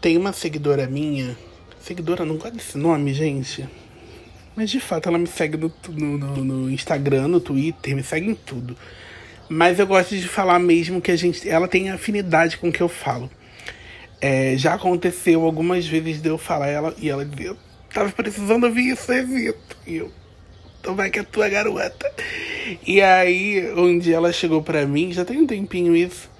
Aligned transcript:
Tem 0.00 0.16
uma 0.16 0.32
seguidora 0.32 0.86
minha. 0.86 1.36
Seguidora, 1.80 2.24
não 2.24 2.36
gosto 2.36 2.54
desse 2.54 2.78
nome, 2.78 3.12
gente. 3.12 3.68
Mas 4.54 4.70
de 4.70 4.80
fato 4.80 5.08
ela 5.08 5.18
me 5.18 5.26
segue 5.26 5.56
no, 5.56 5.72
no, 5.88 6.44
no, 6.44 6.70
Instagram, 6.70 7.28
no 7.28 7.40
Twitter, 7.40 7.96
me 7.96 8.02
segue 8.02 8.30
em 8.30 8.34
tudo. 8.34 8.76
Mas 9.48 9.78
eu 9.78 9.86
gosto 9.86 10.16
de 10.16 10.28
falar 10.28 10.58
mesmo 10.58 11.00
que 11.00 11.10
a 11.10 11.16
gente. 11.16 11.48
Ela 11.48 11.66
tem 11.66 11.90
afinidade 11.90 12.58
com 12.58 12.68
o 12.68 12.72
que 12.72 12.80
eu 12.80 12.88
falo. 12.88 13.30
É, 14.20 14.56
já 14.56 14.74
aconteceu 14.74 15.44
algumas 15.44 15.86
vezes 15.86 16.20
de 16.20 16.28
eu 16.28 16.38
falar 16.38 16.68
ela 16.68 16.94
e 16.98 17.08
ela 17.08 17.24
dizer, 17.24 17.56
tava 17.92 18.10
precisando 18.10 18.64
ouvir 18.64 18.90
isso, 18.90 19.12
Evito. 19.12 19.76
E 19.86 19.96
eu, 19.96 20.12
então 20.80 20.94
vai 20.94 21.10
que 21.10 21.18
é 21.18 21.22
tua 21.22 21.48
garota. 21.48 22.10
E 22.86 23.00
aí, 23.00 23.72
um 23.74 23.98
dia 23.98 24.16
ela 24.16 24.32
chegou 24.32 24.62
pra 24.62 24.86
mim, 24.86 25.12
já 25.12 25.24
tem 25.24 25.38
um 25.38 25.46
tempinho 25.46 25.94
isso. 25.94 26.30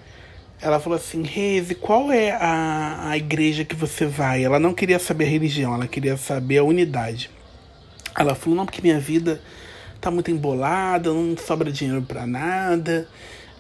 Ela 0.61 0.81
falou 0.81 0.97
assim, 0.97 1.23
Reze, 1.23 1.75
qual 1.75 2.11
é 2.11 2.33
a, 2.33 3.11
a 3.11 3.17
igreja 3.17 3.65
que 3.65 3.77
você 3.77 4.07
vai? 4.07 4.43
Ela 4.43 4.59
não 4.59 4.75
queria 4.75 4.99
saber 4.99 5.25
a 5.25 5.29
religião, 5.29 5.75
ela 5.75 5.87
queria 5.87 6.17
saber 6.17 6.59
a 6.59 6.65
unidade. 6.65 7.31
Ela 8.17 8.35
falou, 8.35 8.57
não, 8.57 8.67
porque 8.67 8.83
minha 8.83 8.99
vida 8.99 9.41
tá 10.01 10.11
muito 10.11 10.31
embolada, 10.31 11.13
não 11.13 11.37
sobra 11.37 11.71
dinheiro 11.71 12.03
para 12.03 12.27
nada. 12.27 13.09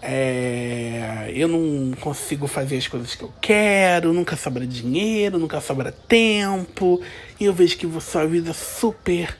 É, 0.02 1.30
eu 1.34 1.48
não 1.48 1.92
consigo 2.00 2.46
fazer 2.46 2.76
as 2.76 2.86
coisas 2.86 3.14
que 3.14 3.22
eu 3.22 3.32
quero, 3.40 4.12
nunca 4.12 4.36
sobra 4.36 4.66
dinheiro, 4.66 5.38
nunca 5.38 5.60
sobra 5.60 5.92
tempo. 5.92 7.00
E 7.38 7.44
eu 7.44 7.52
vejo 7.52 7.76
que 7.76 7.88
sua 8.00 8.26
vida 8.26 8.52
super 8.52 9.36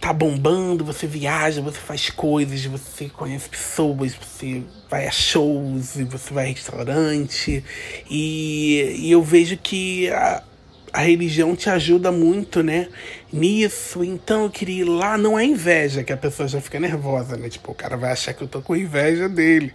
tá 0.00 0.12
bombando, 0.12 0.84
você 0.84 1.06
viaja, 1.06 1.60
você 1.60 1.78
faz 1.78 2.08
coisas, 2.08 2.64
você 2.64 3.08
conhece 3.10 3.48
pessoas, 3.48 4.14
você 4.14 4.62
vai 4.88 5.06
a 5.06 5.10
shows, 5.10 5.96
você 5.96 6.32
vai 6.32 6.46
a 6.46 6.48
restaurante. 6.48 7.62
E, 8.08 8.96
e 8.98 9.10
eu 9.10 9.22
vejo 9.22 9.58
que 9.58 10.08
a, 10.08 10.42
a 10.90 11.00
religião 11.00 11.54
te 11.54 11.68
ajuda 11.68 12.10
muito, 12.10 12.62
né? 12.62 12.88
Nisso, 13.30 14.02
então 14.02 14.44
eu 14.44 14.50
queria 14.50 14.80
ir 14.80 14.84
lá. 14.84 15.18
Não 15.18 15.38
é 15.38 15.44
inveja, 15.44 16.02
que 16.02 16.12
a 16.12 16.16
pessoa 16.16 16.48
já 16.48 16.62
fica 16.62 16.80
nervosa, 16.80 17.36
né? 17.36 17.50
Tipo, 17.50 17.72
o 17.72 17.74
cara 17.74 17.96
vai 17.96 18.12
achar 18.12 18.32
que 18.32 18.42
eu 18.42 18.48
tô 18.48 18.62
com 18.62 18.74
inveja 18.74 19.28
dele. 19.28 19.72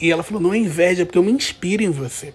E 0.00 0.10
ela 0.10 0.22
falou: 0.22 0.42
não 0.42 0.54
é 0.54 0.58
inveja, 0.58 1.04
porque 1.04 1.18
eu 1.18 1.22
me 1.22 1.32
inspiro 1.32 1.82
em 1.82 1.90
você. 1.90 2.32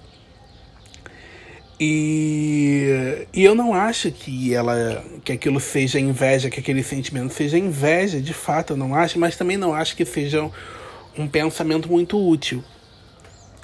E, 1.80 3.28
e 3.34 3.44
eu 3.44 3.56
não 3.56 3.74
acho 3.74 4.12
que 4.12 4.54
ela 4.54 5.04
que 5.24 5.32
aquilo 5.32 5.60
seja 5.60 6.00
inveja, 6.00 6.50
que 6.50 6.60
aquele 6.60 6.84
sentimento 6.84 7.34
seja 7.34 7.58
inveja, 7.58 8.22
de 8.22 8.34
fato, 8.34 8.74
eu 8.74 8.78
não 8.78 8.94
acho, 8.94 9.20
mas 9.20 9.36
também 9.36 9.58
não 9.58 9.74
acho 9.74 9.96
que 9.96 10.06
seja 10.06 10.50
um 11.18 11.28
pensamento 11.28 11.90
muito 11.90 12.18
útil. 12.18 12.64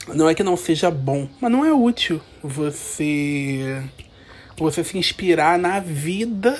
Não 0.07 0.27
é 0.27 0.33
que 0.33 0.43
não 0.43 0.57
seja 0.57 0.89
bom, 0.89 1.29
mas 1.39 1.51
não 1.51 1.63
é 1.63 1.71
útil 1.71 2.19
você 2.43 3.83
você 4.57 4.83
se 4.83 4.97
inspirar 4.97 5.57
na 5.57 5.79
vida 5.79 6.59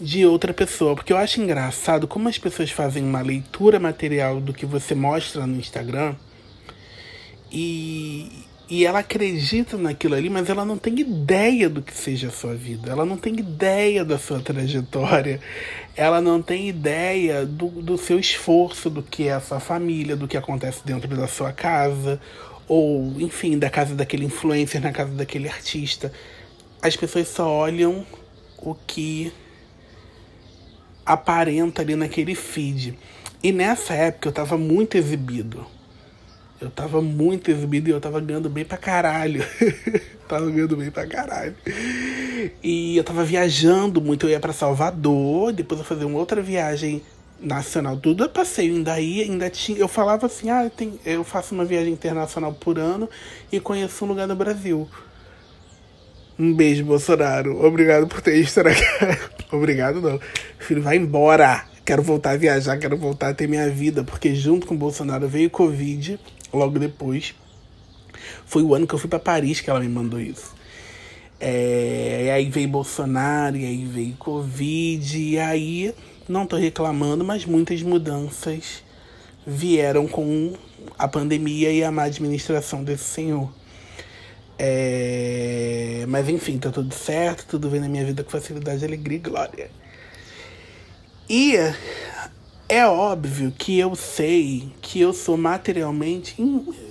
de 0.00 0.26
outra 0.26 0.52
pessoa. 0.52 0.94
Porque 0.94 1.12
eu 1.12 1.16
acho 1.16 1.40
engraçado 1.40 2.06
como 2.06 2.28
as 2.28 2.36
pessoas 2.36 2.70
fazem 2.70 3.02
uma 3.02 3.22
leitura 3.22 3.78
material 3.78 4.40
do 4.40 4.52
que 4.52 4.66
você 4.66 4.94
mostra 4.94 5.46
no 5.46 5.56
Instagram 5.56 6.14
e, 7.50 8.44
e 8.70 8.86
ela 8.86 9.00
acredita 9.00 9.76
naquilo 9.76 10.14
ali, 10.14 10.30
mas 10.30 10.48
ela 10.48 10.64
não 10.64 10.78
tem 10.78 11.00
ideia 11.00 11.68
do 11.68 11.82
que 11.82 11.92
seja 11.92 12.28
a 12.28 12.30
sua 12.30 12.54
vida. 12.54 12.90
Ela 12.90 13.04
não 13.04 13.16
tem 13.16 13.38
ideia 13.38 14.04
da 14.04 14.16
sua 14.16 14.40
trajetória. 14.40 15.40
Ela 15.96 16.20
não 16.20 16.40
tem 16.40 16.68
ideia 16.68 17.44
do, 17.44 17.68
do 17.68 17.98
seu 17.98 18.18
esforço, 18.18 18.88
do 18.88 19.02
que 19.02 19.26
é 19.28 19.32
a 19.32 19.40
sua 19.40 19.58
família, 19.58 20.14
do 20.14 20.28
que 20.28 20.36
acontece 20.36 20.80
dentro 20.84 21.08
da 21.16 21.26
sua 21.26 21.52
casa, 21.52 22.20
ou, 22.68 23.20
enfim, 23.20 23.58
da 23.58 23.68
casa 23.68 23.94
daquele 23.94 24.24
influencer, 24.24 24.80
na 24.80 24.92
casa 24.92 25.10
daquele 25.10 25.48
artista 25.48 26.12
as 26.82 26.96
pessoas 26.96 27.28
só 27.28 27.48
olham 27.48 28.06
o 28.58 28.74
que 28.74 29.32
aparenta 31.04 31.82
ali 31.82 31.94
naquele 31.94 32.34
feed. 32.34 32.98
E 33.42 33.52
nessa 33.52 33.94
época 33.94 34.28
eu 34.28 34.32
tava 34.32 34.56
muito 34.56 34.96
exibido. 34.96 35.66
Eu 36.60 36.68
tava 36.70 37.00
muito 37.00 37.50
exibido 37.50 37.88
e 37.88 37.92
eu 37.92 38.00
tava 38.00 38.20
ganhando 38.20 38.50
bem 38.50 38.66
pra 38.66 38.76
caralho. 38.76 39.42
tava 40.28 40.50
ganhando 40.50 40.76
bem 40.76 40.90
pra 40.90 41.06
caralho. 41.06 41.54
E 42.62 42.96
eu 42.98 43.02
tava 43.02 43.24
viajando 43.24 44.00
muito. 44.00 44.26
Eu 44.26 44.30
ia 44.30 44.40
pra 44.40 44.52
Salvador, 44.52 45.52
depois 45.52 45.80
eu 45.80 45.86
fazia 45.86 46.06
uma 46.06 46.18
outra 46.18 46.42
viagem 46.42 47.02
nacional. 47.40 47.96
Tudo 47.96 48.24
é 48.24 48.28
passeio. 48.28 48.74
Ainda 48.74 48.92
aí, 48.92 49.22
ainda 49.22 49.48
tinha. 49.48 49.78
Eu 49.78 49.88
falava 49.88 50.26
assim: 50.26 50.50
ah, 50.50 50.64
eu, 50.64 50.70
tenho, 50.70 51.00
eu 51.06 51.24
faço 51.24 51.54
uma 51.54 51.64
viagem 51.64 51.94
internacional 51.94 52.52
por 52.52 52.78
ano 52.78 53.08
e 53.50 53.58
conheço 53.58 54.04
um 54.04 54.08
lugar 54.08 54.28
no 54.28 54.36
Brasil. 54.36 54.86
Um 56.38 56.54
beijo, 56.54 56.84
Bolsonaro. 56.84 57.64
Obrigado 57.64 58.06
por 58.06 58.20
ter 58.20 58.36
estragado. 58.36 58.84
Obrigado, 59.50 60.00
não. 60.00 60.20
Filho, 60.58 60.82
vai 60.82 60.96
embora. 60.96 61.64
Quero 61.84 62.02
voltar 62.02 62.32
a 62.32 62.36
viajar, 62.36 62.78
quero 62.78 62.96
voltar 62.96 63.28
a 63.28 63.34
ter 63.34 63.48
minha 63.48 63.68
vida. 63.70 64.04
Porque 64.04 64.34
junto 64.34 64.66
com 64.66 64.74
o 64.74 64.78
Bolsonaro 64.78 65.26
veio 65.26 65.50
Covid, 65.50 66.18
logo 66.52 66.78
depois. 66.78 67.34
Foi 68.46 68.62
o 68.62 68.74
ano 68.74 68.86
que 68.86 68.94
eu 68.94 68.98
fui 68.98 69.08
para 69.08 69.18
Paris 69.18 69.60
que 69.60 69.70
ela 69.70 69.80
me 69.80 69.88
mandou 69.88 70.20
isso. 70.20 70.54
É, 71.40 72.24
e 72.26 72.30
aí 72.30 72.50
veio 72.50 72.68
Bolsonaro, 72.68 73.56
e 73.56 73.64
aí 73.64 73.84
veio 73.84 74.14
Covid, 74.16 75.18
e 75.18 75.38
aí 75.38 75.94
não 76.28 76.46
tô 76.46 76.56
reclamando, 76.56 77.24
mas 77.24 77.46
muitas 77.46 77.82
mudanças 77.82 78.84
vieram 79.46 80.06
com 80.06 80.54
a 80.98 81.08
pandemia 81.08 81.72
e 81.72 81.82
a 81.82 81.90
má 81.90 82.04
administração 82.04 82.84
desse 82.84 83.04
senhor. 83.04 83.50
É... 84.58 86.04
Mas 86.06 86.28
enfim, 86.28 86.58
tá 86.58 86.70
tudo 86.70 86.94
certo, 86.94 87.46
tudo 87.46 87.70
vem 87.70 87.80
na 87.80 87.88
minha 87.88 88.04
vida 88.04 88.22
com 88.22 88.30
facilidade, 88.30 88.84
alegria 88.84 89.16
e 89.16 89.20
glória. 89.20 89.70
E 91.28 91.54
é 92.70 92.86
óbvio 92.86 93.50
que 93.50 93.76
eu 93.80 93.96
sei 93.96 94.70
que 94.80 95.00
eu 95.00 95.12
sou 95.12 95.36
materialmente, 95.36 96.40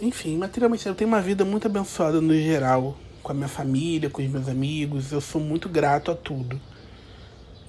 enfim, 0.01 0.35
materialmente, 0.35 0.85
eu 0.85 0.93
tenho 0.93 1.07
uma 1.07 1.21
vida 1.21 1.45
muito 1.45 1.67
abençoada 1.67 2.19
no 2.19 2.33
geral, 2.33 2.97
com 3.23 3.31
a 3.31 3.35
minha 3.35 3.47
família, 3.47 4.09
com 4.09 4.21
os 4.21 4.27
meus 4.29 4.49
amigos, 4.49 5.13
eu 5.13 5.21
sou 5.21 5.39
muito 5.39 5.69
grato 5.69 6.11
a 6.11 6.15
tudo. 6.15 6.59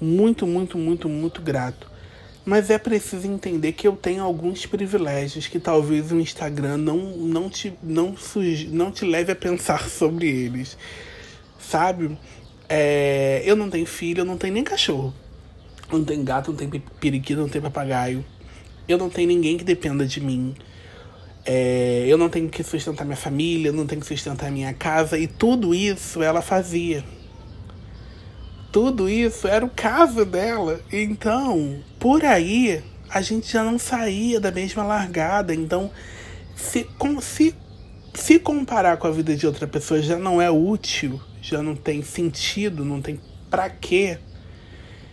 Muito, 0.00 0.44
muito, 0.44 0.76
muito, 0.76 1.09
muito 1.09 1.41
grato. 1.41 1.88
Mas 2.44 2.69
é 2.69 2.78
preciso 2.78 3.28
entender 3.28 3.75
que 3.75 3.87
eu 3.87 3.94
tenho 3.94 4.25
alguns 4.25 4.66
privilégios 4.66 5.47
que 5.47 5.60
talvez 5.60 6.10
o 6.10 6.19
Instagram 6.19 6.78
não, 6.78 6.97
não, 6.97 7.48
te, 7.48 7.72
não, 7.81 8.16
não 8.71 8.91
te 8.91 9.04
leve 9.04 9.31
a 9.31 9.37
pensar 9.37 9.87
sobre 9.88 10.27
eles. 10.27 10.77
Sabe? 11.60 12.19
É, 12.69 13.41
eu 13.44 13.54
não 13.54 13.71
tenho 13.71 13.87
filho, 13.87 14.22
eu 14.22 14.25
não 14.25 14.37
tenho 14.37 14.54
nem 14.54 14.65
cachorro. 14.65 15.15
Não 15.92 16.04
tenho 16.04 16.22
gato, 16.22 16.50
não 16.50 16.56
tenho 16.56 16.82
periquito, 17.00 17.40
não 17.40 17.48
tenho 17.48 17.62
papagaio. 17.62 18.24
Eu 18.88 18.98
não 18.98 19.10
tenho 19.10 19.28
ninguém 19.28 19.56
que 19.56 19.64
dependa 19.64 20.06
de 20.06 20.20
mim. 20.20 20.54
É, 21.44 22.04
eu 22.06 22.18
não 22.18 22.28
tenho 22.28 22.48
que 22.48 22.62
sustentar 22.62 23.04
minha 23.04 23.16
família, 23.16 23.72
não 23.72 23.86
tenho 23.86 24.00
que 24.00 24.06
sustentar 24.06 24.50
minha 24.50 24.72
casa. 24.74 25.18
E 25.18 25.26
tudo 25.26 25.74
isso 25.74 26.22
ela 26.22 26.42
fazia 26.42 27.04
tudo 28.72 29.08
isso 29.08 29.48
era 29.48 29.64
o 29.64 29.70
caso 29.70 30.24
dela. 30.24 30.80
Então, 30.92 31.82
por 31.98 32.24
aí, 32.24 32.82
a 33.08 33.20
gente 33.20 33.52
já 33.52 33.64
não 33.64 33.78
saía 33.78 34.40
da 34.40 34.50
mesma 34.50 34.82
largada. 34.82 35.54
Então, 35.54 35.90
se, 36.54 36.84
com, 36.98 37.20
se, 37.20 37.54
se 38.14 38.38
comparar 38.38 38.96
com 38.96 39.06
a 39.06 39.10
vida 39.10 39.34
de 39.34 39.46
outra 39.46 39.66
pessoa 39.66 40.00
já 40.00 40.16
não 40.16 40.40
é 40.40 40.50
útil, 40.50 41.20
já 41.42 41.62
não 41.62 41.74
tem 41.74 42.02
sentido, 42.02 42.84
não 42.84 43.02
tem 43.02 43.20
pra 43.50 43.68
quê. 43.68 44.18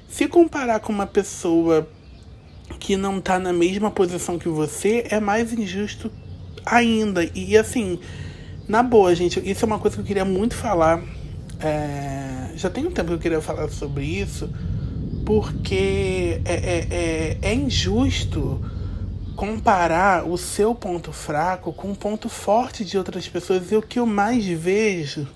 Se 0.07 0.28
comparar 0.28 0.79
com 0.79 0.91
uma 0.91 1.07
pessoa 1.07 1.88
que 2.79 2.95
não 2.97 3.19
tá 3.19 3.40
na 3.40 3.53
mesma 3.53 3.91
posição 3.91 4.38
que 4.40 4.50
você, 4.50 5.06
é 5.09 5.19
mais 5.19 5.53
injusto 5.53 6.12
ainda. 6.66 7.29
E 7.35 7.57
assim, 7.57 8.00
na 8.67 8.84
boa, 8.84 9.13
gente, 9.16 9.40
isso 9.50 9.63
é 9.63 9.67
uma 9.67 9.79
coisa 9.79 9.96
que 9.96 10.01
eu 10.01 10.06
queria 10.06 10.25
muito 10.25 10.56
falar. 10.56 11.03
É 11.59 12.37
já 12.58 12.72
tem 12.72 12.87
um 12.87 12.91
tempo 12.91 13.09
que 13.09 13.14
eu 13.14 13.20
queria 13.20 13.41
falar 13.41 13.70
sobre 13.70 14.03
isso, 14.03 14.49
porque 15.23 16.41
é, 16.43 16.53
é, 16.53 16.87
é, 16.90 17.37
é 17.40 17.53
injusto 17.53 18.59
comparar 19.35 20.28
o 20.28 20.35
seu 20.37 20.73
ponto 20.73 21.14
fraco 21.14 21.72
com 21.72 21.91
o 21.91 21.96
ponto 21.96 22.28
forte 22.28 22.84
de 22.84 22.97
outras 22.97 23.29
pessoas. 23.29 23.72
E 23.72 23.76
o 23.76 23.81
que 23.81 23.99
eu 23.99 24.08
mais 24.08 24.43
vejo 24.47 25.28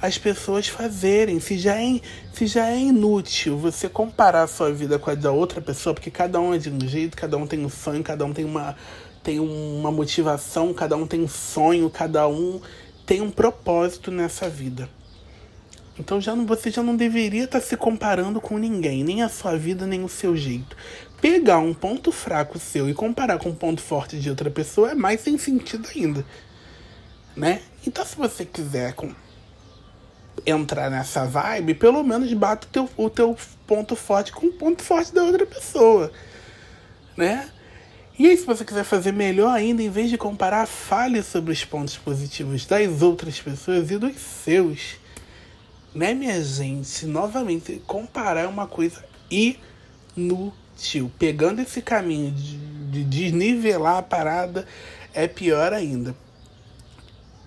as 0.00 0.16
pessoas 0.16 0.68
fazerem. 0.68 1.38
Se 1.40 1.58
já, 1.58 1.80
é, 1.80 2.00
se 2.32 2.46
já 2.46 2.68
é 2.68 2.78
inútil 2.78 3.58
você 3.58 3.88
comparar 3.88 4.44
a 4.44 4.46
sua 4.46 4.72
vida 4.72 4.98
com 4.98 5.10
a 5.10 5.14
da 5.14 5.30
outra 5.30 5.60
pessoa, 5.60 5.94
porque 5.94 6.10
cada 6.10 6.40
um 6.40 6.54
é 6.54 6.58
de 6.58 6.70
um 6.70 6.80
jeito, 6.80 7.16
cada 7.16 7.36
um 7.36 7.46
tem 7.46 7.64
um 7.64 7.68
sonho, 7.68 8.02
cada 8.02 8.24
um 8.24 8.32
tem 8.32 8.44
uma, 8.44 8.76
tem 9.22 9.38
uma 9.38 9.90
motivação, 9.90 10.72
cada 10.72 10.96
um 10.96 11.06
tem 11.06 11.20
um 11.20 11.28
sonho, 11.28 11.90
cada 11.90 12.26
um 12.26 12.60
tem 13.04 13.20
um 13.20 13.30
propósito 13.30 14.10
nessa 14.10 14.48
vida. 14.48 14.88
Então 15.98 16.18
já 16.18 16.34
não, 16.34 16.46
você 16.46 16.70
já 16.70 16.82
não 16.82 16.96
deveria 16.96 17.44
estar 17.44 17.60
tá 17.60 17.66
se 17.66 17.76
comparando 17.76 18.40
com 18.40 18.56
ninguém, 18.56 19.04
nem 19.04 19.22
a 19.22 19.28
sua 19.28 19.56
vida, 19.56 19.86
nem 19.86 20.02
o 20.02 20.08
seu 20.08 20.34
jeito. 20.34 20.74
Pegar 21.20 21.58
um 21.58 21.74
ponto 21.74 22.10
fraco 22.10 22.58
seu 22.58 22.88
e 22.88 22.94
comparar 22.94 23.38
com 23.38 23.50
um 23.50 23.54
ponto 23.54 23.82
forte 23.82 24.18
de 24.18 24.30
outra 24.30 24.50
pessoa 24.50 24.92
é 24.92 24.94
mais 24.94 25.20
sem 25.20 25.36
sentido 25.36 25.86
ainda. 25.94 26.24
Né? 27.36 27.60
Então 27.86 28.04
se 28.06 28.16
você 28.16 28.46
quiser 28.46 28.94
entrar 30.46 30.90
nessa 30.90 31.24
vibe, 31.26 31.74
pelo 31.74 32.02
menos 32.02 32.32
bata 32.32 32.66
o 32.66 32.70
teu, 32.70 32.90
o 32.96 33.10
teu 33.10 33.36
ponto 33.66 33.94
forte 33.94 34.32
com 34.32 34.46
o 34.46 34.52
ponto 34.52 34.82
forte 34.82 35.14
da 35.14 35.22
outra 35.22 35.46
pessoa, 35.46 36.10
né? 37.16 37.48
E 38.18 38.26
aí, 38.26 38.36
se 38.36 38.44
você 38.44 38.66
quiser 38.66 38.84
fazer 38.84 39.12
melhor 39.12 39.50
ainda, 39.50 39.82
em 39.82 39.88
vez 39.88 40.10
de 40.10 40.18
comparar, 40.18 40.66
fale 40.66 41.22
sobre 41.22 41.52
os 41.52 41.64
pontos 41.64 41.96
positivos 41.96 42.66
das 42.66 43.00
outras 43.00 43.40
pessoas 43.40 43.90
e 43.90 43.96
dos 43.96 44.14
seus. 44.16 44.96
Né, 45.94 46.12
minha 46.12 46.44
gente? 46.44 47.06
Novamente, 47.06 47.80
comparar 47.86 48.42
é 48.42 48.46
uma 48.46 48.66
coisa 48.66 49.02
inútil. 49.30 51.10
Pegando 51.18 51.62
esse 51.62 51.80
caminho 51.80 52.30
de, 52.30 52.58
de 52.90 53.04
desnivelar 53.04 53.96
a 53.96 54.02
parada 54.02 54.66
é 55.14 55.26
pior 55.26 55.72
ainda. 55.72 56.14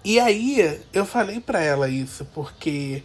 E 0.05 0.19
aí 0.19 0.81
eu 0.93 1.05
falei 1.05 1.39
para 1.39 1.61
ela 1.61 1.87
isso, 1.87 2.25
porque 2.33 3.03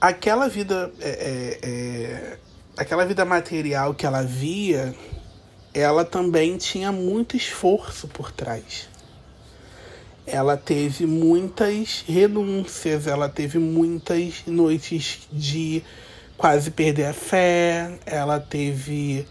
aquela 0.00 0.48
vida. 0.48 0.92
É, 1.00 1.08
é, 1.08 1.58
é, 1.62 2.38
aquela 2.76 3.04
vida 3.04 3.24
material 3.24 3.94
que 3.94 4.04
ela 4.04 4.22
via, 4.22 4.94
ela 5.72 6.04
também 6.04 6.56
tinha 6.56 6.90
muito 6.90 7.36
esforço 7.36 8.08
por 8.08 8.32
trás. 8.32 8.88
Ela 10.26 10.56
teve 10.56 11.06
muitas 11.06 12.04
renúncias, 12.06 13.06
ela 13.06 13.28
teve 13.28 13.58
muitas 13.58 14.42
noites 14.46 15.28
de 15.32 15.82
quase 16.36 16.70
perder 16.70 17.06
a 17.06 17.12
fé, 17.12 17.98
ela 18.06 18.40
teve 18.40 19.26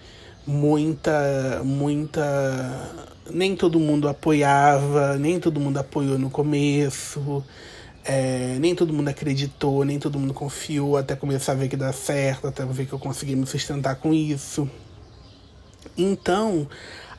muita, 0.46 1.62
muita 1.64 3.12
nem 3.30 3.56
todo 3.56 3.80
mundo 3.80 4.08
apoiava, 4.08 5.18
nem 5.18 5.40
todo 5.40 5.60
mundo 5.60 5.78
apoiou 5.78 6.18
no 6.18 6.30
começo, 6.30 7.44
é, 8.04 8.58
nem 8.60 8.76
todo 8.76 8.94
mundo 8.94 9.08
acreditou, 9.08 9.86
nem 9.86 10.00
todo 10.00 10.20
mundo 10.20 10.34
confiou 10.34 10.98
até 10.98 11.16
começar 11.16 11.54
a 11.54 11.56
ver 11.56 11.68
que 11.68 11.78
dá 11.78 11.94
certo, 11.94 12.48
até 12.48 12.66
ver 12.66 12.86
que 12.86 12.94
eu 12.94 13.00
consegui 13.00 13.36
me 13.36 13.46
sustentar 13.46 13.96
com 13.96 14.14
isso. 14.14 14.70
Então, 15.98 16.68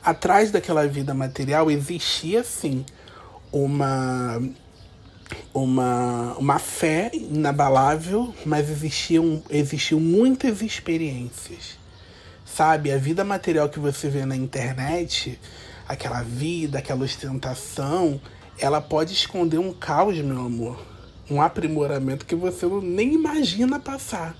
atrás 0.03 0.51
daquela 0.51 0.87
vida 0.87 1.13
material 1.13 1.71
existia 1.71 2.43
sim 2.43 2.85
uma 3.51 4.41
uma, 5.53 6.35
uma 6.37 6.59
fé 6.59 7.09
inabalável, 7.13 8.33
mas 8.45 8.69
existiam, 8.69 9.41
existiam 9.49 9.99
muitas 9.99 10.61
experiências. 10.61 11.82
Sabe, 12.45 12.91
a 12.91 12.97
vida 12.97 13.23
material 13.23 13.69
que 13.69 13.79
você 13.79 14.09
vê 14.09 14.25
na 14.25 14.35
internet 14.35 15.39
aquela 15.87 16.21
vida, 16.21 16.79
aquela 16.79 17.03
ostentação, 17.03 18.19
ela 18.57 18.81
pode 18.81 19.13
esconder 19.13 19.57
um 19.57 19.73
caos, 19.73 20.17
meu 20.17 20.39
amor. 20.39 20.79
Um 21.29 21.41
aprimoramento 21.41 22.25
que 22.25 22.35
você 22.35 22.65
nem 22.81 23.13
imagina 23.13 23.79
passar. 23.79 24.35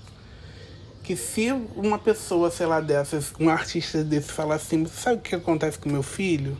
Que 1.02 1.16
se 1.16 1.52
uma 1.76 1.98
pessoa, 1.98 2.50
sei 2.50 2.66
lá, 2.66 2.80
dessas, 2.80 3.32
um 3.38 3.48
artista 3.48 4.02
desse 4.02 4.32
falar 4.32 4.56
assim, 4.56 4.86
sabe 4.86 5.16
o 5.16 5.20
que 5.20 5.34
acontece 5.34 5.78
com 5.78 5.88
meu 5.88 6.02
filho? 6.02 6.56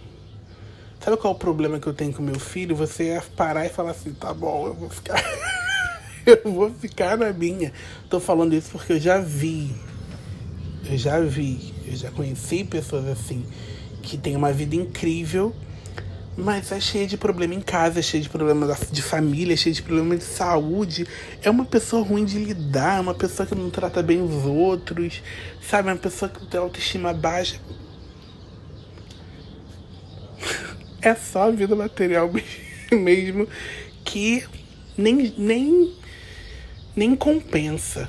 Sabe 1.00 1.16
qual 1.16 1.34
é 1.34 1.36
o 1.36 1.38
problema 1.38 1.78
que 1.78 1.86
eu 1.86 1.94
tenho 1.94 2.12
com 2.12 2.22
meu 2.22 2.38
filho? 2.38 2.74
Você 2.76 3.04
ia 3.04 3.22
parar 3.36 3.66
e 3.66 3.68
falar 3.68 3.90
assim, 3.90 4.12
tá 4.12 4.32
bom, 4.32 4.66
eu 4.66 4.74
vou 4.74 4.90
ficar. 4.90 5.22
eu 6.26 6.52
vou 6.52 6.70
ficar 6.70 7.16
na 7.16 7.32
minha. 7.32 7.72
Tô 8.08 8.18
falando 8.18 8.54
isso 8.54 8.70
porque 8.70 8.94
eu 8.94 9.00
já 9.00 9.18
vi. 9.18 9.74
Eu 10.88 10.98
já 10.98 11.20
vi. 11.20 11.72
Eu 11.86 11.96
já 11.96 12.10
conheci 12.10 12.64
pessoas 12.64 13.06
assim 13.06 13.44
que 14.02 14.18
tem 14.18 14.36
uma 14.36 14.52
vida 14.52 14.76
incrível, 14.76 15.54
mas 16.36 16.70
é 16.70 16.78
cheia 16.78 17.06
de 17.06 17.16
problema 17.16 17.54
em 17.54 17.60
casa, 17.60 18.00
é 18.00 18.02
cheia 18.02 18.22
de 18.22 18.28
problema 18.28 18.76
de 18.90 19.00
família, 19.00 19.54
é 19.54 19.56
cheia 19.56 19.74
de 19.74 19.82
problema 19.82 20.16
de 20.16 20.24
saúde. 20.24 21.06
É 21.42 21.48
uma 21.48 21.64
pessoa 21.64 22.04
ruim 22.04 22.24
de 22.24 22.38
lidar, 22.38 22.98
é 22.98 23.00
uma 23.00 23.14
pessoa 23.14 23.46
que 23.46 23.54
não 23.54 23.70
trata 23.70 24.02
bem 24.02 24.20
os 24.20 24.44
outros, 24.44 25.22
sabe? 25.62 25.88
É 25.88 25.92
uma 25.92 25.98
pessoa 25.98 26.28
que 26.28 26.44
tem 26.46 26.60
autoestima 26.60 27.12
baixa. 27.12 27.58
É 31.00 31.14
só 31.14 31.48
a 31.48 31.50
vida 31.50 31.76
material 31.76 32.30
mesmo 32.90 33.46
que 34.02 34.42
nem, 34.96 35.34
nem, 35.36 35.94
nem 36.96 37.14
compensa 37.14 38.08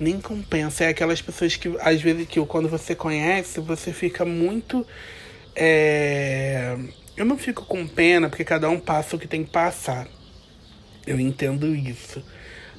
nem 0.00 0.20
compensa. 0.20 0.84
É 0.84 0.88
aquelas 0.88 1.20
pessoas 1.20 1.54
que, 1.54 1.76
às 1.80 2.00
vezes, 2.00 2.26
que 2.26 2.40
quando 2.46 2.68
você 2.68 2.94
conhece, 2.94 3.60
você 3.60 3.92
fica 3.92 4.24
muito. 4.24 4.86
É... 5.54 6.76
Eu 7.16 7.26
não 7.26 7.36
fico 7.36 7.66
com 7.66 7.86
pena, 7.86 8.30
porque 8.30 8.44
cada 8.44 8.68
um 8.70 8.80
passa 8.80 9.14
o 9.14 9.18
que 9.18 9.28
tem 9.28 9.44
que 9.44 9.50
passar. 9.50 10.08
Eu 11.06 11.20
entendo 11.20 11.74
isso. 11.74 12.24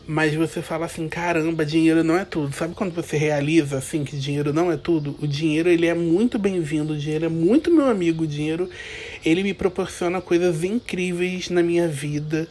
Mas 0.07 0.33
você 0.33 0.61
fala 0.61 0.87
assim, 0.87 1.07
caramba, 1.07 1.63
dinheiro 1.63 2.03
não 2.03 2.17
é 2.17 2.25
tudo. 2.25 2.53
Sabe 2.53 2.73
quando 2.73 2.93
você 2.93 3.17
realiza 3.17 3.77
assim 3.77 4.03
que 4.03 4.17
dinheiro 4.17 4.51
não 4.51 4.71
é 4.71 4.77
tudo? 4.77 5.15
O 5.21 5.27
dinheiro 5.27 5.69
ele 5.69 5.85
é 5.85 5.93
muito 5.93 6.39
bem-vindo, 6.39 6.93
o 6.93 6.97
dinheiro 6.97 7.25
é 7.25 7.29
muito 7.29 7.71
meu 7.71 7.85
amigo, 7.85 8.23
o 8.23 8.27
dinheiro 8.27 8.69
ele 9.23 9.43
me 9.43 9.53
proporciona 9.53 10.19
coisas 10.19 10.63
incríveis 10.63 11.49
na 11.49 11.61
minha 11.61 11.87
vida. 11.87 12.47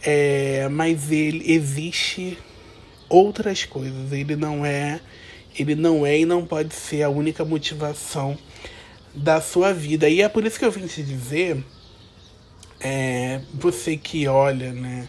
É, 0.00 0.68
mas 0.70 1.10
ele 1.10 1.52
existe 1.52 2.38
outras 3.12 3.64
coisas. 3.64 4.10
Ele 4.10 4.34
não 4.34 4.64
é, 4.64 5.00
ele 5.56 5.74
não 5.74 6.04
é 6.04 6.18
e 6.18 6.24
não 6.24 6.44
pode 6.44 6.74
ser 6.74 7.02
a 7.02 7.10
única 7.10 7.44
motivação 7.44 8.36
da 9.14 9.40
sua 9.40 9.72
vida. 9.72 10.08
E 10.08 10.22
é 10.22 10.28
por 10.28 10.44
isso 10.44 10.58
que 10.58 10.64
eu 10.64 10.72
vim 10.72 10.86
te 10.86 11.02
dizer, 11.02 11.62
é, 12.80 13.42
você 13.52 13.96
que 13.96 14.26
olha, 14.26 14.72
né, 14.72 15.08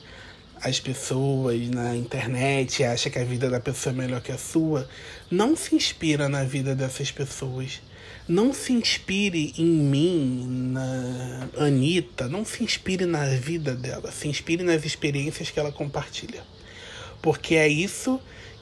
as 0.62 0.80
pessoas 0.80 1.68
na 1.70 1.96
internet 1.96 2.84
acha 2.84 3.10
que 3.10 3.20
a 3.20 3.24
vida 3.24 3.50
da 3.50 3.60
pessoa 3.60 3.94
é 3.94 3.98
melhor 3.98 4.22
que 4.22 4.32
a 4.32 4.38
sua, 4.38 4.88
não 5.32 5.56
se 5.56 5.76
inspira 5.76 6.28
na 6.28 6.44
vida 6.44 6.76
dessas 6.76 7.12
pessoas. 7.12 7.82
Não 8.26 8.54
se 8.54 8.72
inspire 8.72 9.54
em 9.58 9.66
mim, 9.66 10.72
na 10.72 11.50
Anitta, 11.58 12.30
não 12.30 12.46
se 12.46 12.64
inspire 12.64 13.06
na 13.06 13.26
vida 13.26 13.76
dela, 13.76 14.14
se 14.14 14.30
inspire 14.30 14.64
nas 14.64 14.86
experiências 14.86 15.50
que 15.50 15.60
ela 15.60 15.74
compartilha 15.74 16.42
porque 17.24 17.56
é 17.56 17.70
isso 17.70 18.20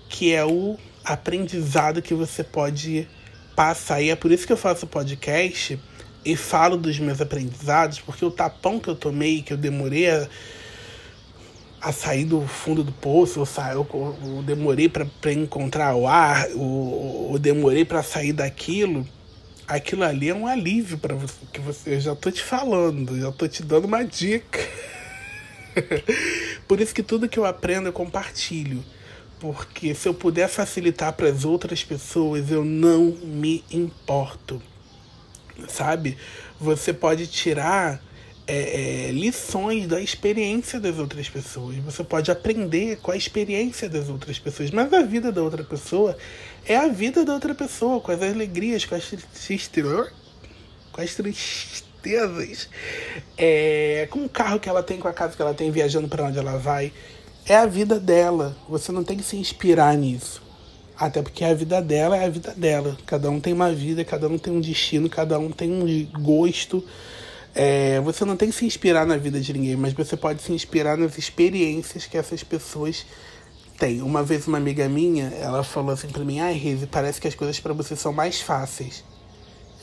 que 0.08 0.32
é 0.34 0.46
o 0.46 0.78
aprendizado 1.04 2.00
que 2.02 2.14
você 2.14 2.44
pode 2.44 3.08
passar. 3.56 4.02
E 4.02 4.12
é 4.12 4.16
por 4.16 4.32
isso 4.32 4.46
que 4.46 4.54
eu 4.54 4.58
faço 4.58 4.86
podcast 4.86 5.80
e 6.24 6.36
falo 6.36 6.78
dos 6.78 7.00
meus 7.00 7.20
aprendizados, 7.20 8.00
porque 8.00 8.24
o 8.24 8.30
tapão 8.30 8.80
que 8.80 8.88
eu 8.88 8.96
tomei, 8.96 9.42
que 9.42 9.52
eu 9.52 9.58
demorei 9.58 10.12
a, 10.12 10.28
a 11.82 11.92
sair 11.92 12.24
do 12.24 12.42
fundo 12.42 12.84
do 12.84 12.92
poço, 12.92 13.40
eu, 13.40 13.46
sa, 13.48 13.74
eu, 13.74 13.88
eu 14.24 14.44
demorei 14.44 14.88
para 14.88 15.34
encontrar 15.34 15.96
o 15.96 16.08
ar, 16.08 16.48
eu 16.52 17.36
demorei 17.42 17.84
para 17.84 18.04
sair 18.04 18.32
daquilo. 18.32 19.08
Aquilo 19.68 20.04
ali 20.04 20.30
é 20.30 20.36
um 20.36 20.46
alívio 20.46 21.00
para 21.00 21.16
você, 21.16 21.34
que 21.52 21.60
você, 21.62 21.96
eu 21.96 22.00
já 22.00 22.16
tô 22.16 22.30
te 22.30 22.44
falando, 22.44 23.20
já 23.20 23.32
tô 23.32 23.48
te 23.48 23.64
dando 23.64 23.86
uma 23.86 24.04
dica. 24.04 24.60
Por 26.68 26.80
isso 26.80 26.94
que 26.94 27.04
tudo 27.04 27.30
que 27.30 27.38
eu 27.38 27.46
aprendo 27.46 27.90
eu 27.90 27.94
compartilho. 27.94 28.84
Porque 29.40 29.96
se 29.96 30.08
eu 30.08 30.14
puder 30.14 30.48
facilitar 30.48 31.14
para 31.14 31.28
as 31.28 31.46
outras 31.46 31.84
pessoas, 31.84 32.52
eu 32.52 32.64
não 32.64 33.06
me 33.24 33.64
importo. 33.72 34.62
Sabe? 35.68 36.18
Você 36.60 36.94
pode 36.94 37.26
tirar 37.28 38.02
é, 38.46 39.08
é, 39.08 39.12
lições 39.12 39.88
da 39.88 40.00
experiência 40.00 40.80
das 40.80 41.00
outras 41.00 41.28
pessoas. 41.28 41.76
Você 41.78 42.04
pode 42.04 42.30
aprender 42.30 42.98
com 42.98 43.12
a 43.12 43.18
experiência 43.18 43.90
das 43.90 44.10
outras 44.10 44.38
pessoas. 44.38 44.70
Mas 44.72 44.94
a 44.94 45.02
vida 45.02 45.32
da 45.32 45.42
outra 45.42 45.64
pessoa 45.64 46.16
é 46.66 46.76
a 46.76 46.88
vida 46.88 47.26
da 47.26 47.34
outra 47.34 47.56
pessoa, 47.56 48.00
com 48.00 48.12
as 48.12 48.22
alegrias, 48.22 48.86
com 48.86 48.94
as 48.94 49.06
tristezas. 49.06 50.12
Com 50.92 51.02
as 51.02 51.16
tristezas 51.16 51.91
certezas, 52.02 52.68
é, 53.38 54.08
com 54.10 54.26
o 54.26 54.30
carro 54.30 54.60
que 54.60 54.68
ela 54.68 54.84
tem, 54.84 54.98
com 54.98 55.08
a 55.08 55.14
casa 55.14 55.36
que 55.36 55.42
ela 55.42 55.54
tem, 55.54 55.72
viajando 55.72 56.08
para 56.08 56.26
onde 56.26 56.38
ela 56.38 56.58
vai. 56.58 56.92
É 57.46 57.56
a 57.56 57.66
vida 57.66 58.00
dela. 58.00 58.56
Você 58.68 58.92
não 58.92 59.04
tem 59.04 59.18
que 59.18 59.24
se 59.24 59.38
inspirar 59.38 59.96
nisso. 59.96 60.42
Até 60.98 61.22
porque 61.22 61.44
a 61.44 61.54
vida 61.54 61.82
dela 61.82 62.18
é 62.18 62.26
a 62.26 62.30
vida 62.30 62.54
dela. 62.56 62.98
Cada 63.06 63.30
um 63.30 63.40
tem 63.40 63.54
uma 63.54 63.72
vida, 63.72 64.04
cada 64.04 64.28
um 64.28 64.38
tem 64.38 64.54
um 64.54 64.62
destino, 64.62 65.10
cada 65.10 65.40
um 65.40 65.50
tem 65.50 65.72
um 65.72 66.22
gosto. 66.22 66.84
É, 67.56 68.00
você 68.02 68.24
não 68.24 68.38
tem 68.38 68.50
que 68.50 68.56
se 68.56 68.66
inspirar 68.66 69.06
na 69.06 69.18
vida 69.18 69.40
de 69.40 69.52
ninguém, 69.52 69.76
mas 69.76 69.94
você 69.94 70.16
pode 70.16 70.42
se 70.42 70.54
inspirar 70.54 70.98
nas 70.98 71.18
experiências 71.18 72.06
que 72.06 72.18
essas 72.18 72.44
pessoas 72.44 73.06
têm. 73.78 74.02
Uma 74.02 74.24
vez 74.24 74.48
uma 74.48 74.58
amiga 74.58 74.88
minha, 74.88 75.34
ela 75.42 75.64
falou 75.64 75.92
assim 75.92 76.08
para 76.08 76.24
mim: 76.24 76.40
"Ai, 76.40 76.54
Reze, 76.54 76.86
parece 76.86 77.20
que 77.20 77.28
as 77.28 77.36
coisas 77.36 77.60
para 77.60 77.74
você 77.74 77.96
são 77.96 78.14
mais 78.14 78.40
fáceis". 78.40 79.04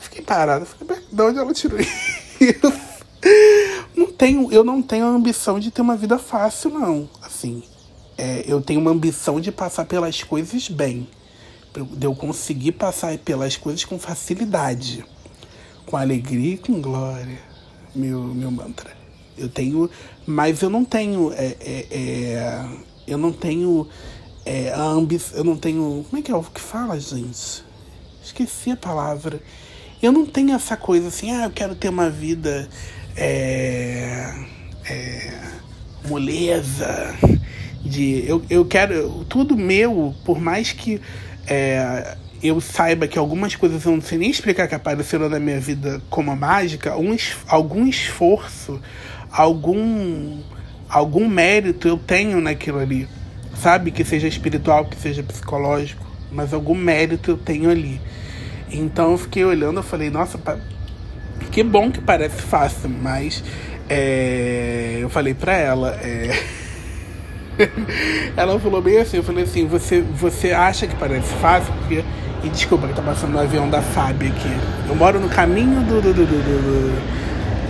Fiquei 0.01 0.23
parado, 0.23 0.65
falei, 0.65 1.03
de 1.11 1.23
onde 1.23 1.39
ela 1.39 1.53
tirou 1.53 1.79
isso? 1.81 2.89
Não 3.97 4.13
tenho, 4.13 4.53
eu 4.53 4.63
não 4.63 4.81
tenho 4.81 5.07
a 5.07 5.09
ambição 5.09 5.59
de 5.59 5.71
ter 5.71 5.83
uma 5.83 5.97
vida 5.97 6.19
fácil, 6.19 6.71
não. 6.71 7.09
Assim, 7.21 7.63
é, 8.17 8.45
eu 8.47 8.61
tenho 8.61 8.81
uma 8.81 8.91
ambição 8.91 9.41
de 9.41 9.51
passar 9.51 9.85
pelas 9.85 10.23
coisas 10.23 10.69
bem. 10.69 11.09
De 11.93 12.07
eu 12.07 12.15
conseguir 12.15 12.73
passar 12.73 13.17
pelas 13.19 13.57
coisas 13.57 13.85
com 13.85 13.99
facilidade. 13.99 15.05
Com 15.87 15.97
alegria 15.97 16.55
e 16.55 16.59
com 16.59 16.81
glória. 16.81 17.39
Meu, 17.95 18.23
meu 18.23 18.51
mantra. 18.51 18.97
Eu 19.37 19.49
tenho. 19.49 19.91
Mas 20.27 20.63
eu 20.63 20.71
não 20.71 20.85
tenho. 20.85 21.33
É, 21.33 21.57
é, 21.61 21.87
é 21.91 22.69
Eu 23.07 23.19
não 23.19 23.33
tenho 23.33 23.89
é, 24.45 24.73
a 24.73 24.83
ambição. 24.83 25.39
Eu 25.39 25.45
não 25.45 25.57
tenho. 25.57 26.05
Como 26.09 26.21
é 26.21 26.23
que 26.23 26.31
é 26.31 26.37
o 26.37 26.43
que 26.43 26.61
fala, 26.61 26.99
gente? 26.99 27.65
Esqueci 28.23 28.71
a 28.71 28.77
palavra. 28.77 29.41
Eu 30.01 30.13
não 30.13 30.25
tenho 30.25 30.55
essa 30.55 30.77
coisa 30.77 31.09
assim, 31.09 31.33
ah, 31.33 31.45
eu 31.45 31.51
quero 31.51 31.75
ter 31.75 31.89
uma 31.89 32.09
vida. 32.09 32.69
É, 33.17 34.33
é, 34.89 35.33
moleza. 36.09 37.15
De, 37.85 38.25
eu, 38.27 38.43
eu 38.49 38.65
quero. 38.65 39.25
Tudo 39.29 39.57
meu, 39.57 40.15
por 40.25 40.41
mais 40.41 40.73
que. 40.73 41.01
É, 41.47 42.17
eu 42.41 42.61
saiba 42.61 43.09
que 43.09 43.19
algumas 43.19 43.57
coisas 43.57 43.85
eu 43.85 43.93
não 43.93 44.01
sei 44.01 44.19
nem 44.19 44.31
explicar 44.31 44.69
que 44.69 44.75
apareceram 44.75 45.29
na 45.29 45.41
minha 45.41 45.59
vida 45.59 46.01
como 46.09 46.35
mágica, 46.37 46.97
um, 46.97 47.17
algum 47.49 47.85
esforço, 47.85 48.81
algum, 49.33 50.39
algum 50.89 51.29
mérito 51.29 51.89
eu 51.89 51.99
tenho 51.99 52.41
naquilo 52.41 52.79
ali. 52.79 53.09
Sabe? 53.61 53.91
Que 53.91 54.05
seja 54.05 54.29
espiritual, 54.29 54.85
que 54.85 54.97
seja 54.97 55.25
psicológico, 55.25 56.07
mas 56.31 56.55
algum 56.55 56.77
mérito 56.77 57.33
eu 57.33 57.37
tenho 57.37 57.69
ali. 57.69 58.01
Então 58.71 59.13
eu 59.13 59.19
fiquei 59.19 59.45
olhando, 59.45 59.79
eu 59.79 59.83
falei, 59.83 60.11
nossa, 60.11 60.39
que 61.51 61.63
bom 61.63 61.91
que 61.91 62.01
parece 62.01 62.43
fácil, 62.43 62.89
mas 62.89 63.43
é, 63.89 64.99
eu 65.01 65.09
falei 65.09 65.35
pra 65.35 65.57
ela. 65.57 65.99
É, 66.03 66.39
ela 68.37 68.59
falou 68.61 68.81
bem 68.81 68.99
assim, 68.99 69.17
eu 69.17 69.23
falei 69.23 69.45
assim, 69.45 69.67
você, 69.67 70.01
você 70.01 70.53
acha 70.53 70.87
que 70.87 70.95
parece 70.97 71.33
fácil? 71.35 71.73
Porque 71.81 72.05
e 72.45 72.49
desculpa 72.49 72.87
que 72.87 72.95
tá 72.95 73.03
passando 73.03 73.35
o 73.35 73.39
avião 73.39 73.69
da 73.69 73.83
FAB 73.83 74.23
aqui. 74.23 74.89
Eu 74.89 74.95
moro 74.95 75.19
no 75.19 75.29
caminho 75.29 75.81
do, 75.83 76.01
do, 76.01 76.15
do, 76.15 76.27
do 76.27 77.19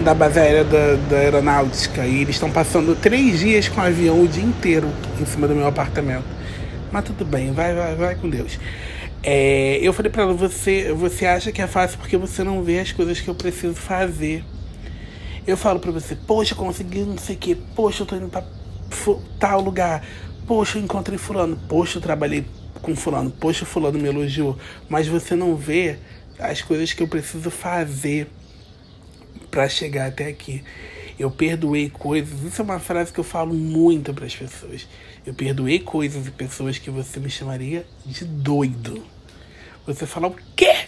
da 0.04 0.14
base 0.14 0.38
aérea 0.38 0.62
da, 0.64 0.94
da, 1.08 1.16
aeronáutica 1.16 2.06
e 2.06 2.22
eles 2.22 2.36
estão 2.36 2.50
passando 2.50 2.94
três 2.94 3.40
dias 3.40 3.68
com 3.68 3.80
o 3.80 3.84
avião 3.84 4.22
o 4.22 4.28
dia 4.28 4.44
inteiro 4.44 4.88
em 5.20 5.26
cima 5.26 5.48
do 5.48 5.54
meu 5.54 5.66
apartamento. 5.66 6.24
Mas 6.92 7.04
tudo 7.04 7.24
bem, 7.24 7.52
vai, 7.52 7.74
vai, 7.74 7.94
vai 7.94 8.14
com 8.14 8.28
Deus. 8.28 8.58
É, 9.22 9.78
eu 9.82 9.92
falei 9.92 10.10
para 10.10 10.22
ela, 10.22 10.34
você, 10.34 10.92
você 10.92 11.26
acha 11.26 11.50
que 11.50 11.60
é 11.60 11.66
fácil 11.66 11.98
porque 11.98 12.16
você 12.16 12.44
não 12.44 12.62
vê 12.62 12.78
as 12.78 12.92
coisas 12.92 13.20
que 13.20 13.28
eu 13.28 13.34
preciso 13.34 13.74
fazer. 13.74 14.44
Eu 15.46 15.56
falo 15.56 15.80
para 15.80 15.90
você, 15.90 16.14
poxa, 16.14 16.54
consegui 16.54 17.00
não 17.00 17.18
sei 17.18 17.34
o 17.34 17.38
que, 17.38 17.54
poxa, 17.54 18.02
eu 18.02 18.06
tô 18.06 18.16
indo 18.16 18.28
pra 18.28 18.44
tal 19.38 19.60
lugar, 19.60 20.04
poxa, 20.46 20.78
eu 20.78 20.82
encontrei 20.82 21.18
fulano, 21.18 21.58
poxa, 21.68 21.98
eu 21.98 22.02
trabalhei 22.02 22.44
com 22.82 22.94
fulano, 22.94 23.30
poxa, 23.30 23.64
fulano 23.64 23.98
me 23.98 24.08
elogiou, 24.08 24.58
mas 24.88 25.08
você 25.08 25.34
não 25.34 25.56
vê 25.56 25.98
as 26.38 26.62
coisas 26.62 26.92
que 26.92 27.02
eu 27.02 27.08
preciso 27.08 27.50
fazer 27.50 28.28
para 29.50 29.68
chegar 29.68 30.08
até 30.08 30.26
aqui. 30.26 30.62
Eu 31.18 31.30
perdoei 31.30 31.90
coisas, 31.90 32.44
isso 32.44 32.62
é 32.62 32.64
uma 32.64 32.78
frase 32.78 33.12
que 33.12 33.18
eu 33.18 33.24
falo 33.24 33.52
muito 33.52 34.14
para 34.14 34.26
as 34.26 34.36
pessoas. 34.36 34.86
Eu 35.26 35.34
perdoei 35.34 35.80
coisas 35.80 36.26
e 36.26 36.30
pessoas 36.30 36.78
que 36.78 36.90
você 36.90 37.18
me 37.18 37.28
chamaria 37.28 37.84
de 38.06 38.24
doido. 38.24 39.04
Você 39.84 40.06
fala 40.06 40.28
o 40.28 40.36
quê? 40.54 40.86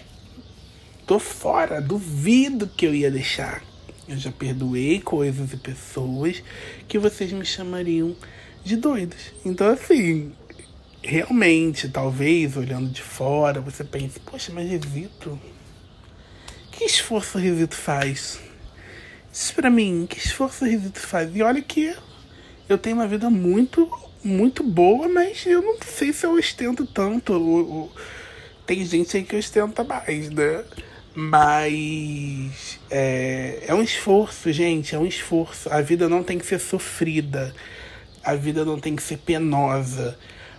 Tô 1.06 1.18
fora, 1.18 1.80
duvido 1.80 2.68
que 2.68 2.86
eu 2.86 2.94
ia 2.94 3.10
deixar. 3.10 3.62
Eu 4.06 4.16
já 4.16 4.30
perdoei 4.30 5.00
coisas 5.00 5.52
e 5.52 5.56
pessoas 5.56 6.42
que 6.86 6.98
vocês 6.98 7.32
me 7.32 7.44
chamariam 7.44 8.14
de 8.64 8.76
doidos. 8.76 9.32
Então, 9.44 9.68
assim, 9.68 10.32
realmente, 11.02 11.88
talvez, 11.88 12.56
olhando 12.56 12.88
de 12.90 13.02
fora, 13.02 13.60
você 13.60 13.82
pense, 13.82 14.20
poxa, 14.20 14.52
mas 14.52 14.70
Resito, 14.70 15.38
que 16.70 16.84
esforço 16.84 17.38
o 17.38 17.40
Resito 17.40 17.74
faz? 17.74 18.40
Diz 19.32 19.52
pra 19.52 19.70
mim, 19.70 20.06
que 20.10 20.18
esforço 20.18 20.64
o 20.64 20.68
Resito 20.68 20.98
faz? 20.98 21.34
E 21.34 21.42
olha 21.42 21.62
que 21.62 21.94
eu 22.68 22.76
tenho 22.76 22.96
uma 22.96 23.06
vida 23.06 23.30
muito, 23.30 23.88
muito 24.24 24.64
boa, 24.64 25.08
mas 25.08 25.46
eu 25.46 25.62
não 25.62 25.76
sei 25.86 26.12
se 26.12 26.26
eu 26.26 26.32
ostento 26.32 26.84
tanto. 26.84 27.88
Tem 28.66 28.84
gente 28.84 29.16
aí 29.16 29.22
que 29.22 29.36
ostenta 29.36 29.84
mais, 29.84 30.30
né? 30.30 30.64
Mas 31.14 32.80
é, 32.90 33.64
é 33.68 33.74
um 33.74 33.82
esforço, 33.82 34.52
gente, 34.52 34.96
é 34.96 34.98
um 34.98 35.06
esforço. 35.06 35.72
A 35.72 35.80
vida 35.80 36.08
não 36.08 36.24
tem 36.24 36.36
que 36.36 36.46
ser 36.46 36.58
sofrida, 36.58 37.54
a 38.24 38.34
vida 38.34 38.64
não 38.64 38.80
tem 38.80 38.96
que 38.96 39.02
ser 39.02 39.18
penosa. 39.18 40.18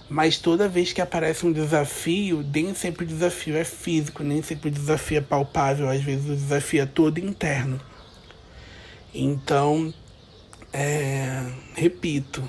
Mas 0.09 0.37
toda 0.37 0.67
vez 0.69 0.93
que 0.93 1.01
aparece 1.01 1.45
um 1.45 1.51
desafio, 1.51 2.45
nem 2.53 2.73
sempre 2.73 3.03
o 3.03 3.07
desafio 3.07 3.57
é 3.57 3.63
físico, 3.65 4.23
nem 4.23 4.41
sempre 4.41 4.69
o 4.69 4.71
desafio 4.71 5.17
é 5.17 5.21
palpável, 5.21 5.89
às 5.89 6.01
vezes 6.01 6.29
o 6.29 6.35
desafio 6.35 6.81
é 6.81 6.85
todo 6.85 7.17
interno. 7.17 7.79
Então, 9.13 9.93
é, 10.71 11.51
repito, 11.75 12.47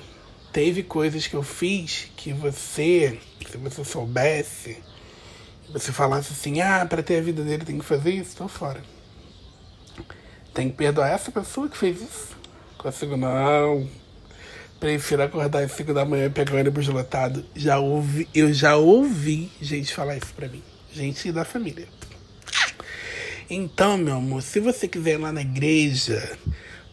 teve 0.51 0.83
coisas 0.83 1.27
que 1.27 1.35
eu 1.35 1.43
fiz 1.43 2.09
que 2.15 2.31
você, 2.31 3.19
se 3.49 3.57
você 3.57 3.83
soubesse, 3.83 4.77
você 5.69 5.91
falasse 5.91 6.33
assim, 6.33 6.61
ah, 6.61 6.85
para 6.85 7.03
ter 7.03 7.17
a 7.17 7.21
vida 7.21 7.43
dele 7.43 7.65
tem 7.65 7.79
que 7.79 7.85
fazer 7.85 8.11
isso, 8.11 8.37
tô 8.37 8.47
fora. 8.47 8.81
Tem 10.53 10.69
que 10.69 10.77
perdoar 10.77 11.09
essa 11.09 11.31
pessoa 11.31 11.67
que 11.67 11.77
fez 11.77 12.01
isso. 12.01 12.37
Consigo 12.77 13.17
não 13.17 13.87
Prefiro 14.83 15.23
acordar 15.23 15.63
às 15.63 15.71
5 15.71 15.93
da 15.93 16.03
manhã 16.03 16.25
e 16.25 16.29
pegar 16.29 16.55
o 16.55 16.59
ônibus 16.59 16.89
lotado. 16.89 17.45
Já 17.55 17.79
ouvi, 17.79 18.27
eu 18.35 18.53
já 18.53 18.75
ouvi 18.75 19.49
gente 19.61 19.93
falar 19.93 20.17
isso 20.17 20.33
pra 20.35 20.49
mim. 20.49 20.61
Gente 20.91 21.31
da 21.31 21.45
família. 21.45 21.87
Então, 23.49 23.97
meu 23.97 24.15
amor, 24.15 24.41
se 24.41 24.59
você 24.59 24.87
quiser 24.87 25.13
ir 25.13 25.17
lá 25.17 25.31
na 25.31 25.41
igreja, 25.41 26.37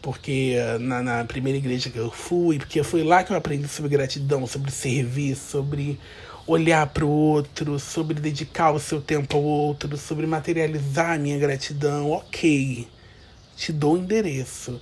porque 0.01 0.55
eh, 0.57 0.77
na, 0.79 1.01
na, 1.01 1.25
primeira 1.25 1.57
igreja 1.57 1.89
que 1.89 1.97
eu 1.97 2.11
fui, 2.11 2.57
porque 2.57 2.83
foi 2.83 3.03
lá 3.03 3.23
que 3.23 3.31
eu 3.31 3.37
aprendi 3.37 3.67
sobre 3.67 3.89
gratidão, 3.89 4.45
sobre 4.45 4.71
servir, 4.71 5.35
sobre 5.35 5.99
olhar 6.45 6.87
para 6.87 7.05
o 7.05 7.09
outro, 7.09 7.79
sobre 7.79 8.19
dedicar 8.19 8.71
o 8.71 8.79
seu 8.79 8.99
tempo 8.99 9.37
ao 9.37 9.43
outro, 9.43 9.95
sobre 9.97 10.25
materializar 10.25 11.11
a 11.11 11.17
minha 11.17 11.37
gratidão, 11.37 12.11
ok. 12.11 12.87
Te 13.55 13.71
dou 13.71 13.93
o 13.93 13.97
endereço. 13.97 14.81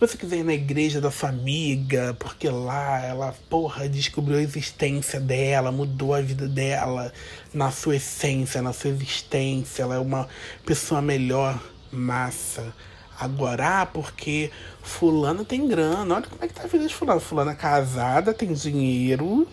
Se 0.00 0.06
você 0.06 0.16
quiser 0.16 0.38
ir 0.38 0.44
na 0.44 0.54
igreja 0.54 0.98
da 0.98 1.10
sua 1.10 1.28
amiga, 1.28 2.16
porque 2.18 2.48
lá 2.48 3.04
ela, 3.04 3.34
porra, 3.50 3.86
descobriu 3.86 4.38
a 4.38 4.42
existência 4.42 5.20
dela, 5.20 5.70
mudou 5.70 6.14
a 6.14 6.22
vida 6.22 6.48
dela 6.48 7.12
na 7.52 7.70
sua 7.70 7.96
essência, 7.96 8.62
na 8.62 8.72
sua 8.72 8.88
existência, 8.88 9.82
ela 9.82 9.96
é 9.96 9.98
uma 9.98 10.26
pessoa 10.64 11.02
melhor, 11.02 11.62
massa. 11.92 12.72
Agora, 13.18 13.82
ah, 13.82 13.84
porque 13.84 14.50
fulano 14.82 15.44
tem 15.44 15.68
grana, 15.68 16.14
olha 16.14 16.26
como 16.26 16.42
é 16.42 16.48
que 16.48 16.54
tá 16.54 16.62
a 16.62 16.66
vida 16.66 16.86
de 16.86 16.94
fulano. 16.94 17.20
Fulana 17.20 17.52
é 17.52 17.54
casada, 17.54 18.32
tem 18.32 18.54
dinheiro, 18.54 19.46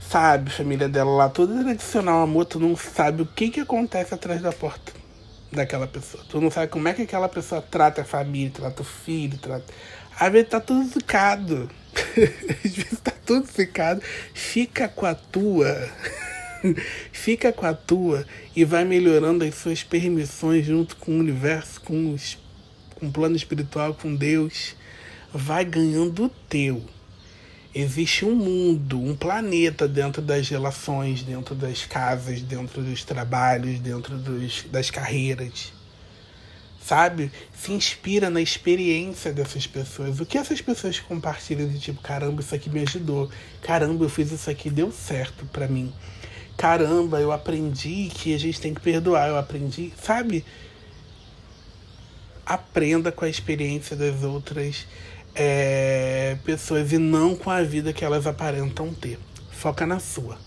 sabe, 0.00 0.50
família 0.50 0.88
dela 0.88 1.12
lá 1.12 1.28
toda 1.28 1.62
tradicional, 1.62 2.22
amor, 2.22 2.44
tu 2.46 2.58
não 2.58 2.74
sabe 2.74 3.22
o 3.22 3.26
que 3.26 3.50
que 3.50 3.60
acontece 3.60 4.12
atrás 4.12 4.42
da 4.42 4.50
porta 4.50 4.95
daquela 5.56 5.86
pessoa. 5.86 6.22
Tu 6.28 6.40
não 6.40 6.50
sabe 6.50 6.68
como 6.68 6.86
é 6.86 6.94
que 6.94 7.02
aquela 7.02 7.28
pessoa 7.28 7.60
trata 7.60 8.02
a 8.02 8.04
família, 8.04 8.52
trata 8.54 8.82
o 8.82 8.84
filho, 8.84 9.36
trata. 9.38 9.64
Às 10.18 10.32
vezes 10.32 10.48
tá 10.48 10.60
tudo 10.60 10.88
zicado. 10.88 11.68
Às 12.64 12.70
vezes 12.72 13.00
tá 13.02 13.12
tudo 13.24 13.46
zicado. 13.50 14.00
Fica 14.32 14.88
com 14.88 15.06
a 15.06 15.14
tua. 15.14 15.90
Fica 17.12 17.52
com 17.52 17.66
a 17.66 17.74
tua 17.74 18.24
e 18.54 18.64
vai 18.64 18.84
melhorando 18.84 19.44
as 19.44 19.54
suas 19.54 19.82
permissões 19.82 20.64
junto 20.64 20.96
com 20.96 21.12
o 21.12 21.18
universo, 21.18 21.80
com, 21.80 22.12
os, 22.12 22.38
com 22.94 23.06
o 23.06 23.12
plano 23.12 23.36
espiritual, 23.36 23.94
com 23.94 24.14
Deus. 24.14 24.76
Vai 25.32 25.64
ganhando 25.64 26.24
o 26.24 26.28
teu 26.28 26.82
existe 27.76 28.24
um 28.24 28.34
mundo, 28.34 28.98
um 28.98 29.14
planeta 29.14 29.86
dentro 29.86 30.22
das 30.22 30.48
relações, 30.48 31.22
dentro 31.22 31.54
das 31.54 31.84
casas, 31.84 32.40
dentro 32.40 32.82
dos 32.82 33.04
trabalhos, 33.04 33.78
dentro 33.78 34.16
dos, 34.16 34.64
das 34.70 34.90
carreiras. 34.90 35.74
Sabe? 36.82 37.30
Se 37.52 37.72
inspira 37.72 38.30
na 38.30 38.40
experiência 38.40 39.30
dessas 39.30 39.66
pessoas. 39.66 40.20
O 40.20 40.24
que 40.24 40.38
essas 40.38 40.62
pessoas 40.62 41.00
compartilham 41.00 41.68
de 41.68 41.78
tipo, 41.78 42.00
caramba, 42.00 42.40
isso 42.40 42.54
aqui 42.54 42.70
me 42.70 42.80
ajudou. 42.80 43.28
Caramba, 43.60 44.04
eu 44.04 44.08
fiz 44.08 44.32
isso 44.32 44.48
aqui, 44.48 44.70
deu 44.70 44.90
certo 44.90 45.44
para 45.46 45.68
mim. 45.68 45.92
Caramba, 46.56 47.20
eu 47.20 47.30
aprendi 47.30 48.08
que 48.14 48.34
a 48.34 48.38
gente 48.38 48.58
tem 48.58 48.72
que 48.72 48.80
perdoar. 48.80 49.28
Eu 49.28 49.36
aprendi, 49.36 49.92
sabe? 50.02 50.42
Aprenda 52.46 53.12
com 53.12 53.26
a 53.26 53.28
experiência 53.28 53.94
das 53.94 54.22
outras 54.22 54.86
é, 55.36 56.36
pessoas 56.44 56.92
e 56.92 56.98
não 56.98 57.36
com 57.36 57.50
a 57.50 57.62
vida 57.62 57.92
que 57.92 58.04
elas 58.04 58.26
aparentam 58.26 58.92
ter. 58.92 59.18
Foca 59.50 59.86
na 59.86 60.00
sua. 60.00 60.38